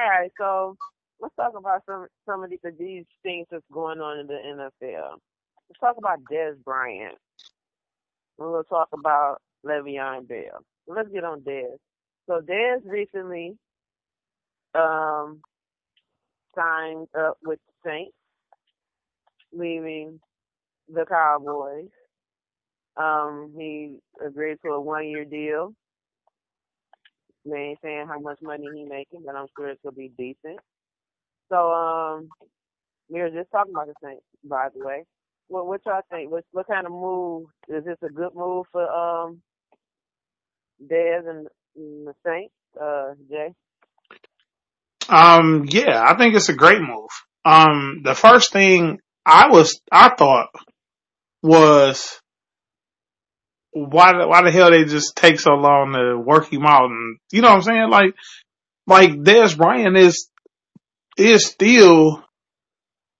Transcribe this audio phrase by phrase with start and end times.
[0.00, 0.76] All right, so
[1.20, 5.10] let's talk about some some of the, these things that's going on in the NFL.
[5.68, 7.18] Let's talk about Dez Bryant.
[8.38, 10.64] We'll talk about Le'Veon Bell.
[10.86, 11.76] Let's get on Dez.
[12.26, 13.58] So Dez recently
[14.74, 15.40] um,
[16.56, 18.16] signed up with the Saints,
[19.52, 20.18] leaving
[20.88, 21.90] the Cowboys.
[22.96, 25.74] Um, he agreed to a one year deal.
[27.44, 30.60] They ain't saying how much money he making, but I'm sure it could be decent.
[31.50, 32.28] So um
[33.10, 35.04] we were just talking about the Saints, by the way.
[35.48, 36.30] What what y'all think?
[36.30, 39.42] What what kind of move is this a good move for um
[40.84, 43.54] Dez and, and the Saints, uh Jay?
[45.08, 47.10] Um, yeah, I think it's a great move.
[47.44, 50.48] Um, the first thing I was, I thought
[51.42, 52.20] was,
[53.72, 56.90] why, the- why the hell they just take so long to work him out?
[56.90, 57.90] And you know what I'm saying?
[57.90, 58.14] Like,
[58.86, 60.28] like Dez Bryant is,
[61.16, 62.24] is still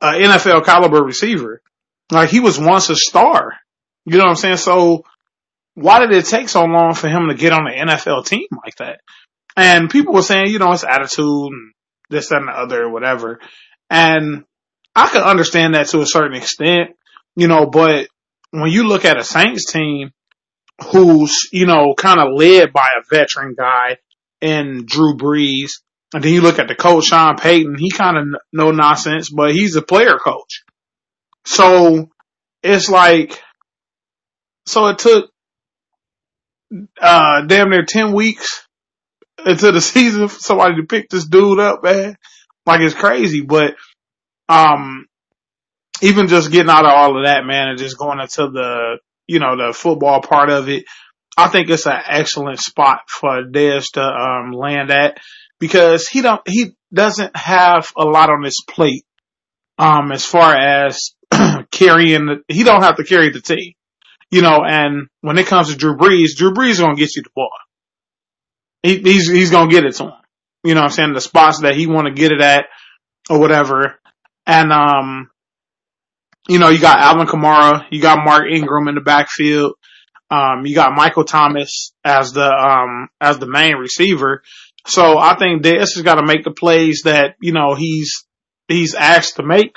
[0.00, 1.62] an NFL caliber receiver.
[2.10, 3.52] Like he was once a star.
[4.04, 4.56] You know what I'm saying?
[4.58, 5.04] So
[5.74, 8.76] why did it take so long for him to get on an NFL team like
[8.76, 9.00] that?
[9.56, 11.72] And people were saying, you know, his attitude and
[12.10, 13.40] this that, and the other, whatever.
[13.88, 14.44] And
[14.94, 16.90] I could understand that to a certain extent,
[17.36, 18.08] you know, but
[18.50, 20.12] when you look at a Saints team
[20.82, 23.98] who's, you know, kind of led by a veteran guy
[24.40, 25.70] in Drew Brees,
[26.12, 29.52] and then you look at the coach, Sean Payton, he kind of no nonsense, but
[29.52, 30.62] he's a player coach.
[31.44, 32.08] So
[32.62, 33.42] it's like,
[34.66, 35.30] so it took,
[37.00, 38.66] uh, damn near 10 weeks
[39.44, 42.16] into the season for somebody to pick this dude up, man.
[42.64, 43.74] Like it's crazy, but,
[44.48, 45.06] um,
[46.00, 49.38] even just getting out of all of that, man, and just going into the, you
[49.38, 50.84] know, the football part of it,
[51.36, 55.18] I think it's an excellent spot for Dez to, um, land at
[55.58, 59.04] because he don't, he doesn't have a lot on his plate,
[59.78, 61.12] um, as far as
[61.70, 63.72] carrying the, he don't have to carry the team,
[64.30, 67.16] you know, and when it comes to Drew Brees, Drew Brees is going to get
[67.16, 67.50] you the ball.
[68.82, 70.12] He, he's, he's going to get it to him.
[70.62, 71.12] You know I'm saying?
[71.14, 72.66] The spots that he want to get it at
[73.28, 73.98] or whatever.
[74.46, 75.30] And, um,
[76.48, 79.74] you know, you got Alvin Kamara, you got Mark Ingram in the backfield.
[80.30, 84.42] Um, you got Michael Thomas as the, um, as the main receiver.
[84.86, 88.24] So I think Dez has got to make the plays that, you know, he's,
[88.68, 89.76] he's asked to make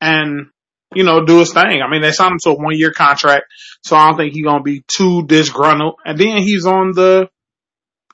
[0.00, 0.46] and,
[0.94, 1.82] you know, do his thing.
[1.82, 3.46] I mean, they signed him to a one year contract,
[3.82, 5.96] so I don't think he's going to be too disgruntled.
[6.04, 7.28] And then he's on the,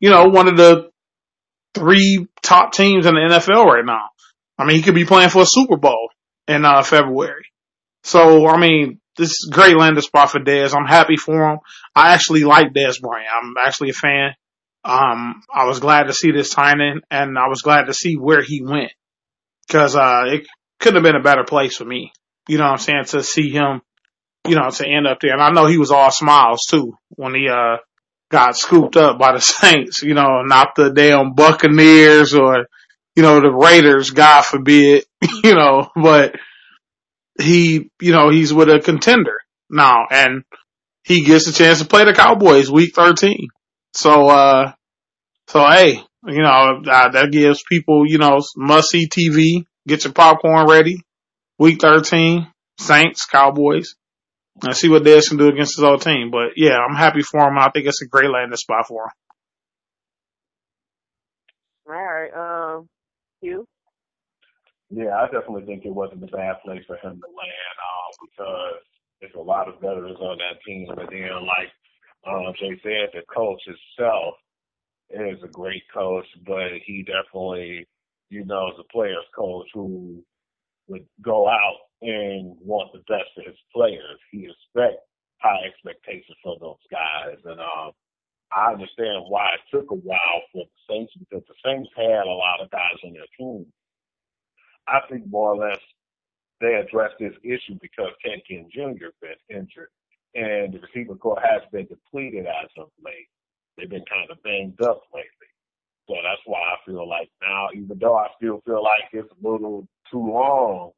[0.01, 0.91] you know, one of the
[1.75, 4.09] three top teams in the NFL right now.
[4.59, 6.09] I mean, he could be playing for a Super Bowl
[6.49, 7.52] in, uh, February.
[8.03, 10.75] So, I mean, this is great landing spot for Dez.
[10.75, 11.59] I'm happy for him.
[11.95, 13.29] I actually like Dez Bryant.
[13.35, 14.31] I'm actually a fan.
[14.85, 18.43] Um, I was glad to see this signing and I was glad to see where
[18.43, 18.93] he went.
[19.71, 20.47] Cause, uh, it
[20.81, 22.13] couldn't have been a better place for me.
[22.49, 23.05] You know what I'm saying?
[23.09, 23.83] To see him,
[24.49, 25.33] you know, to end up there.
[25.33, 27.77] And I know he was all smiles too when he, uh,
[28.33, 32.67] got scooped up by the Saints, you know, not the damn Buccaneers or,
[33.15, 35.05] you know, the Raiders, God forbid,
[35.45, 36.35] you know, but
[37.41, 39.39] he, you know, he's with a contender
[39.71, 40.45] now and
[41.05, 43.49] he gets a chance to play the Cowboys week 13.
[43.95, 44.73] So, uh,
[45.49, 50.13] so hey, you know, uh, that gives people, you know, must see TV, get your
[50.13, 51.03] popcorn ready.
[51.59, 52.47] Week 13,
[52.79, 53.95] Saints, Cowboys.
[54.63, 56.31] And see what Dez can do against his old team.
[56.31, 57.59] But yeah, I'm happy for him.
[57.59, 59.11] I think it's a great landing spot for him.
[61.89, 62.89] All right, um,
[63.41, 63.67] Hugh.
[64.93, 68.83] Yeah, I definitely think it wasn't a bad place for him to land uh, because
[69.21, 70.87] there's a lot of veterans on that team.
[70.87, 71.73] But then, like
[72.29, 74.35] um, Jay said, the coach itself
[75.09, 77.89] is a great coach, but he definitely,
[78.29, 80.23] you know, is a player's coach who
[80.89, 84.21] would go out and want the best for his players.
[84.31, 85.09] He expects
[85.41, 87.39] high expectations for those guys.
[87.47, 87.93] And um,
[88.55, 92.37] I understand why it took a while for the Saints because the Saints had a
[92.37, 93.67] lot of guys on their team.
[94.89, 95.81] I think more or less
[96.61, 99.07] they addressed this issue because Ken Ken Jr.
[99.21, 99.89] been injured
[100.35, 103.29] and the receiver core has been depleted as of late.
[103.77, 105.51] They've been kind of banged up lately.
[106.09, 109.49] So that's why I feel like now, even though I still feel like it's a
[109.49, 110.93] little too long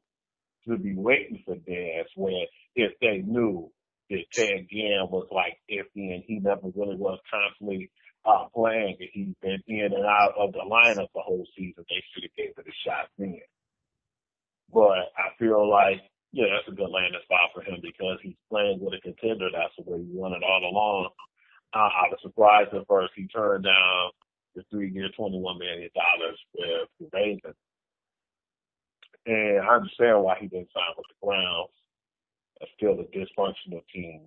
[0.67, 2.45] to be waiting for Dez, where
[2.75, 3.71] if they knew
[4.09, 7.89] that Ted Ginn was like iffy and he never really was constantly
[8.25, 12.03] uh, playing, and he's been in and out of the lineup the whole season, they
[12.13, 13.39] should have gave it a shot then.
[14.75, 18.79] But I feel like, yeah, that's a good landing spot for him because he's playing
[18.81, 19.47] with a contender.
[19.47, 21.09] That's the way he wanted all along.
[21.73, 24.11] Uh, I was surprised at first he turned down
[24.55, 27.55] the three-year, $21 million with the Ravens.
[29.25, 31.71] And I understand why he didn't sign with the Browns.
[32.59, 34.23] It's still a dysfunctional team.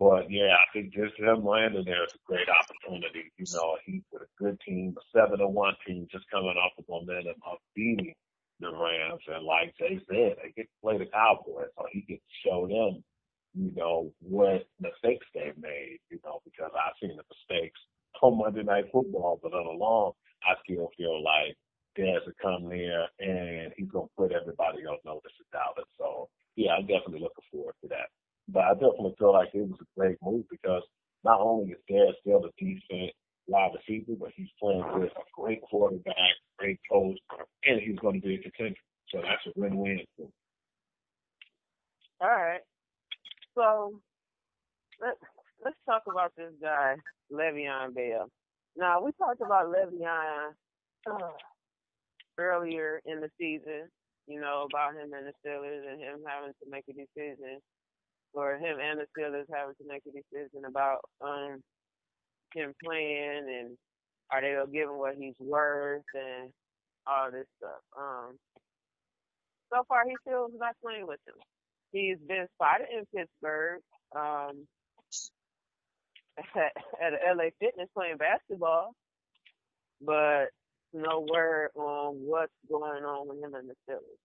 [0.00, 3.30] But yeah, I think just him landing there is a great opportunity.
[3.38, 6.72] You know, he's with a good team, a seven and one team, just coming off
[6.76, 8.14] the momentum of beating
[8.60, 9.22] the Rams.
[9.28, 12.66] And like Jay said, they get to play the Cowboys, so he gets to show
[12.66, 13.02] them,
[13.54, 15.98] you know, what mistakes they've made.
[16.10, 17.78] You know, because I've seen the mistakes
[18.22, 19.78] on Monday Night Football, but on the
[20.44, 21.56] I still feel like
[21.98, 25.86] Dez will come there and he's gonna put everybody on notice about it.
[25.98, 28.08] So yeah, I'm definitely looking forward to that.
[28.48, 30.82] But I definitely feel like it was a great move because
[31.24, 33.12] not only is Dez still a decent
[33.48, 36.14] wide receiver, but he's playing with a great quarterback,
[36.58, 37.18] great coach,
[37.64, 38.76] and he's going to be a contender.
[39.10, 40.00] So that's a win-win.
[42.20, 42.60] All right.
[43.54, 44.00] So
[45.00, 45.14] let
[45.64, 46.96] let's talk about this guy,
[47.32, 48.28] Le'Veon Bell.
[48.76, 50.52] Now we talked about Le'Veon
[51.10, 51.30] uh,
[52.38, 53.88] earlier in the season.
[54.26, 57.60] You know about him and the Steelers and him having to make a decision
[58.34, 61.62] or him and the Steelers having to make a decision about um
[62.54, 63.78] him playing and
[64.32, 66.50] are they gonna give him what he's worth and
[67.06, 67.82] all this stuff.
[67.98, 68.38] Um
[69.72, 71.36] so far he still not playing with him.
[71.92, 73.80] He's been spotted in Pittsburgh,
[74.16, 74.66] um
[76.56, 76.72] at,
[77.02, 78.92] at LA Fitness playing basketball,
[80.02, 80.46] but
[80.94, 84.20] no word on what's going on with him and the Steelers.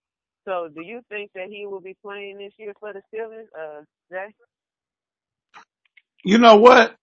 [0.46, 3.82] So, do you think that he will be playing this year for the Steelers, uh,
[4.12, 4.28] Jay?
[6.24, 6.96] You know what?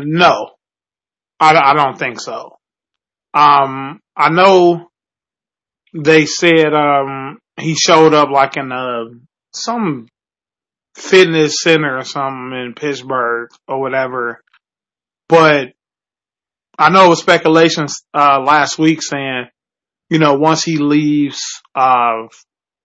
[0.04, 0.50] no,
[1.40, 2.56] I, I don't think so.
[3.34, 4.88] Um, I know
[5.94, 9.04] they said um he showed up like in a
[9.52, 10.06] some
[10.94, 14.40] fitness center or something in Pittsburgh or whatever,
[15.28, 15.68] but
[16.78, 19.48] I know it was speculations uh last week saying
[20.12, 21.40] you know, once he leaves
[21.74, 22.28] uh,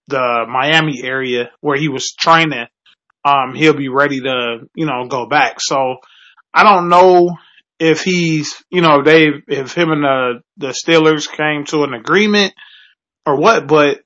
[0.08, 2.68] the Miami area where he was training,
[3.26, 5.58] um, he'll be ready to, you know, go back.
[5.60, 5.98] So
[6.58, 7.38] I don't know
[7.80, 12.56] if he's, you know, they, if him and the, the Steelers came to an agreement
[13.28, 14.00] or what, but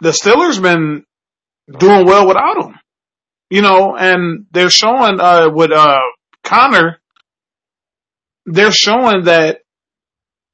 [0.00, 1.04] the Steelers been
[1.78, 2.74] doing well without him,
[3.48, 6.00] you know, and they're showing, uh, with, uh,
[6.44, 7.00] Conner,
[8.44, 9.60] they're showing that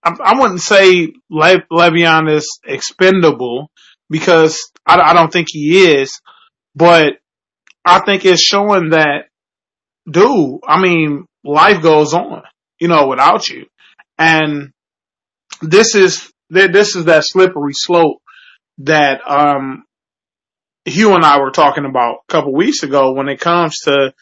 [0.05, 3.73] I, I wouldn't say Le- Le'Veon is expendable
[4.09, 6.21] because I, I don't think he is,
[6.77, 7.15] but
[7.85, 9.25] I think it's showing that,
[10.11, 12.43] dude, I mean, life goes on,
[12.79, 13.67] you know, without you.
[14.19, 14.73] And
[15.63, 18.23] this is, this is that slippery slope
[18.79, 19.85] that, um,
[20.85, 24.15] Hugh and I were talking about a couple weeks ago when it comes to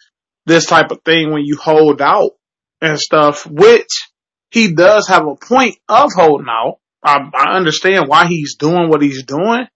[0.47, 2.33] this type of thing when you hold out
[2.81, 4.09] and stuff, which
[4.51, 6.79] he does have a point of holding out.
[7.03, 9.67] I, I understand why he's doing what he's doing,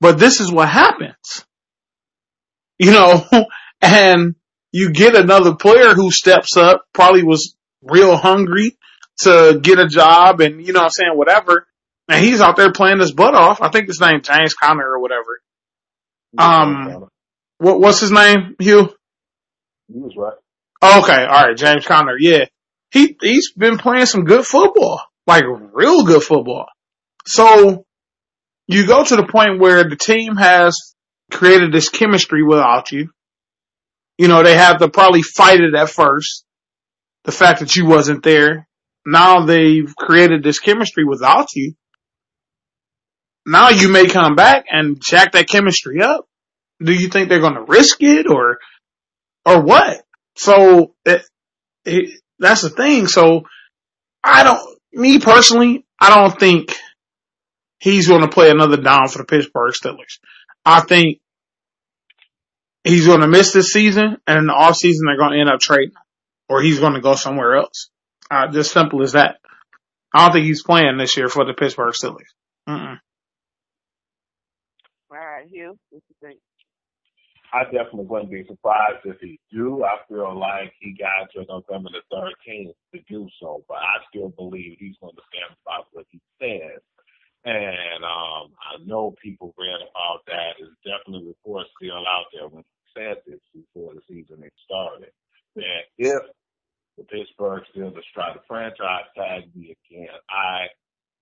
[0.00, 1.46] but this is what happens.
[2.78, 3.24] You know,
[3.80, 4.34] and
[4.76, 8.76] you get another player who steps up, probably was real hungry
[9.20, 11.66] to get a job and, you know I'm saying, whatever.
[12.10, 13.62] And he's out there playing his butt off.
[13.62, 15.40] I think his name James Conner or whatever.
[16.36, 17.08] Um,
[17.56, 18.92] what, what's his name, Hugh?
[19.88, 20.34] He was right.
[20.82, 22.18] Okay, all right, James Conner.
[22.18, 22.44] Yeah,
[22.90, 26.66] he he's been playing some good football, like real good football.
[27.26, 27.86] So
[28.66, 30.94] you go to the point where the team has
[31.32, 33.10] created this chemistry without you.
[34.18, 36.44] You know, they have to probably fight it at first.
[37.24, 38.68] The fact that you wasn't there.
[39.04, 41.74] Now they've created this chemistry without you.
[43.44, 46.26] Now you may come back and jack that chemistry up.
[46.82, 48.58] Do you think they're going to risk it or,
[49.44, 50.02] or what?
[50.36, 51.22] So it,
[51.84, 53.06] it, that's the thing.
[53.06, 53.42] So
[54.22, 56.74] I don't, me personally, I don't think
[57.78, 60.18] he's going to play another down for the Pittsburgh Steelers.
[60.64, 61.20] I think
[62.86, 65.50] he's going to miss this season and in the off season they're going to end
[65.50, 65.94] up trading
[66.48, 67.90] or he's going to go somewhere else.
[68.30, 69.36] Uh, just simple as that.
[70.14, 72.32] I don't think he's playing this year for the Pittsburgh Steelers.
[72.68, 72.98] Mm-mm.
[75.10, 76.40] All right, Hugh, what you think?
[77.52, 79.84] I definitely wouldn't be surprised if he do.
[79.84, 84.30] I feel like he got to November the 13th to do so, but I still
[84.30, 86.82] believe he's going to stand by what he says.
[87.44, 90.58] And um, I know people read about that.
[90.58, 95.10] There's definitely reports still out there when he said this before the season had started.
[95.54, 96.22] That if
[96.96, 100.66] the Pittsburgh Steelers try to franchise tag me again, I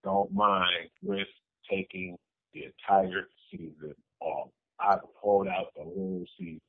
[0.04, 1.28] don't mind risk
[1.70, 2.16] taking
[2.52, 4.50] the entire season off.
[4.80, 6.60] I pulled out the whole season.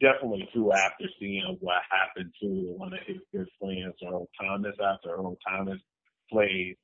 [0.00, 5.10] Definitely too after seeing what happened to one of his good friends, Earl Thomas, after
[5.10, 5.80] Earl Thomas
[6.30, 6.76] played,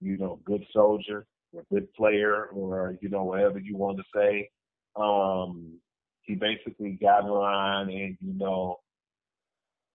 [0.00, 4.48] you know, good soldier or good player or, you know, whatever you want to say.
[4.96, 5.73] Um,
[6.24, 8.80] he basically got in and, you know,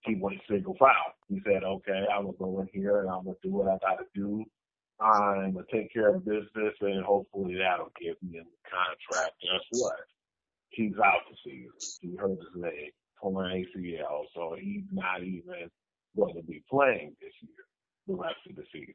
[0.01, 1.13] he went single file.
[1.27, 3.67] He said, okay, I'm going to go in here and I'm going to do what
[3.67, 4.45] I got to do.
[4.99, 9.35] I'm going to take care of business and hopefully that'll give me a contract.
[9.41, 9.95] Guess what?
[10.69, 11.71] He's out the season.
[12.01, 15.69] He hurt his leg, torn ACL, so he's not even
[16.15, 17.65] going to be playing this year,
[18.07, 18.93] the rest of the season.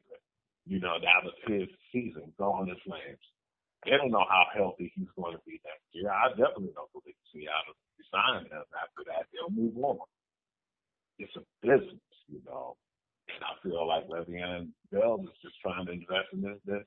[0.65, 3.19] You know, that was his season, going to flames.
[3.85, 6.09] They don't know how healthy he's going to be next year.
[6.09, 7.77] I definitely don't believe Seattle
[8.11, 9.27] sign him after that.
[9.33, 10.05] They'll move on.
[11.19, 12.75] It's a business, you know.
[13.27, 16.59] And I feel like Le'Veon Bell is just trying to invest in this.
[16.65, 16.83] This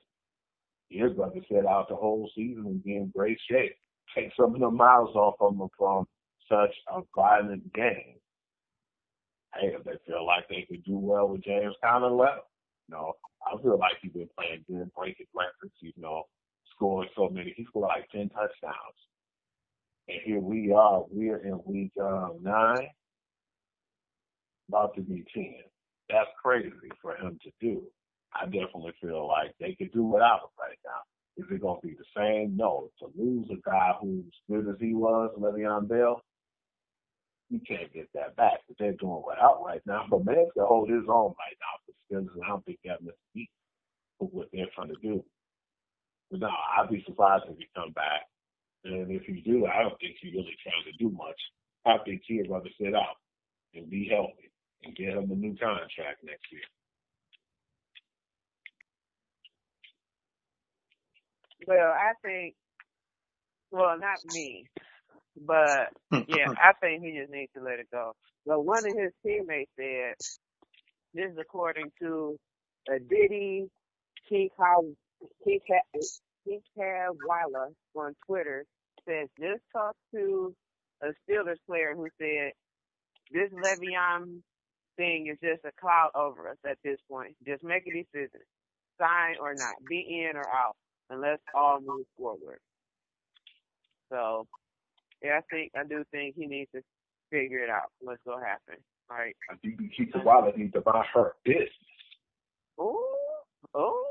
[0.87, 3.75] he's going to sit out the whole season and be in great shape.
[4.15, 6.05] Take some of the miles off of him from
[6.49, 8.17] such a violent game.
[9.55, 12.39] Hey, if they feel like they could do well with James Conner, let him.
[12.87, 13.13] You know,
[13.45, 15.73] I feel like he's been playing good, breaking records.
[15.81, 16.23] You know,
[17.19, 17.53] so many.
[17.57, 18.99] He scored like ten touchdowns.
[20.07, 21.03] And here we are.
[21.11, 22.87] We're in week um, nine,
[24.69, 25.55] about to be ten.
[26.09, 26.71] That's crazy
[27.01, 27.83] for him to do.
[28.33, 31.01] I definitely feel like they could do without him right now.
[31.37, 32.57] Is it going to be the same?
[32.57, 32.89] No.
[32.99, 36.21] To lose a guy who's good as he was, Le'Veon Bell,
[37.49, 38.59] you can't get that back.
[38.67, 40.05] But they're doing without right now.
[40.09, 43.03] But man can hold his own right now for Steelers, and I don't think that
[43.03, 43.49] missed beat
[44.19, 45.23] for what they're trying to do.
[46.31, 48.27] But no, I'd be surprised if he come back.
[48.85, 51.39] And if he do, I don't think he really trying to do much.
[51.85, 53.17] I think he'd rather sit out
[53.75, 54.51] and be healthy
[54.83, 56.61] and get him a new contract next year.
[61.67, 62.55] Well, I think,
[63.71, 64.67] well, not me,
[65.37, 65.89] but
[66.27, 68.13] yeah, I think he just needs to let it go.
[68.45, 70.15] But one of his teammates said,
[71.13, 72.37] this is according to
[72.89, 73.67] a Diddy
[74.29, 74.51] Keith
[77.27, 78.65] Weiler on Twitter,
[79.07, 80.53] says just talk to
[81.01, 82.51] a Steelers player who said
[83.31, 84.41] this Le'Veon
[84.97, 87.35] thing is just a cloud over us at this point.
[87.45, 88.41] Just make a decision,
[88.99, 90.75] sign or not, be in or out
[91.09, 92.59] and let's all move forward.
[94.11, 94.47] So,
[95.23, 96.81] yeah, I think I do think he needs to
[97.31, 97.91] figure it out.
[97.99, 98.75] What's gonna happen?
[99.09, 99.35] Right.
[99.49, 101.69] I think Keisha Waller needs to buy her business.
[102.77, 103.15] Oh,
[103.73, 104.03] oh,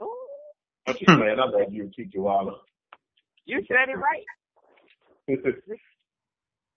[0.00, 0.27] oh.
[1.16, 2.54] Saying, I love you, Keisha Waller.
[3.46, 4.24] You said it right.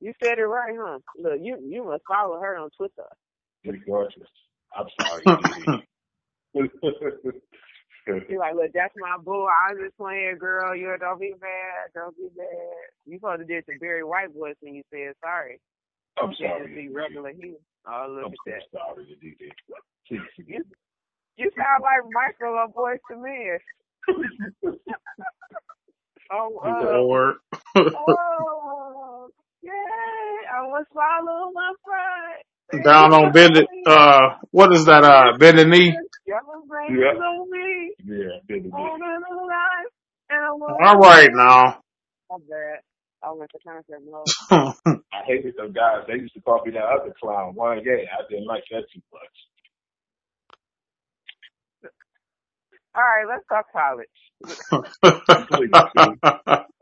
[0.01, 1.00] you said it right, huh?
[1.18, 3.08] Look, you you must follow her on Twitter.
[3.63, 4.27] Pretty gorgeous.
[4.75, 5.25] I'm sorry.
[8.30, 9.46] She's like, look, that's my boo.
[9.48, 10.75] I was just playing, girl.
[10.75, 11.91] You don't be mad.
[11.96, 12.88] Don't be mad.
[13.06, 15.60] You supposed to did the Barry White voice when you said sorry.
[16.22, 16.70] I'm You sorry.
[16.75, 17.58] be regular here.
[17.88, 18.63] Oh, look I'm at so that.
[18.74, 19.51] sorry, DJ.
[20.08, 20.63] Please forgive You,
[21.38, 23.60] you sound like Michael on Boyz II Men.
[26.31, 27.36] oh, uh, Lord.
[27.96, 29.29] oh,
[29.63, 29.72] yay!
[29.72, 32.43] I was swallow my pride.
[32.84, 35.98] Down on bended, uh, what is that, uh, bended knee?
[36.27, 36.39] Y'all
[36.89, 37.13] Yeah.
[37.22, 37.96] on me.
[38.05, 38.72] Yeah, baby.
[38.74, 39.50] On in the.
[40.29, 41.81] And I was All right now.
[42.31, 42.79] I'm bad.
[43.24, 44.34] I went to concert mode.
[45.13, 46.05] I hated them guys.
[46.08, 48.08] They used to call me that other clown, one gay.
[48.12, 49.50] I didn't like that too much.
[52.96, 54.08] All right, let's talk college.